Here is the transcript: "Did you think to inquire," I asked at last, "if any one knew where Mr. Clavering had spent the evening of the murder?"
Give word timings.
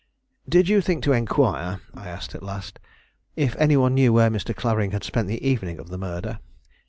"Did 0.49 0.67
you 0.67 0.81
think 0.81 1.03
to 1.03 1.11
inquire," 1.11 1.79
I 1.93 2.09
asked 2.09 2.33
at 2.33 2.41
last, 2.41 2.79
"if 3.35 3.55
any 3.57 3.77
one 3.77 3.93
knew 3.93 4.11
where 4.11 4.31
Mr. 4.31 4.55
Clavering 4.55 4.93
had 4.93 5.03
spent 5.03 5.27
the 5.27 5.47
evening 5.47 5.77
of 5.77 5.89
the 5.89 5.97
murder?" 5.99 6.39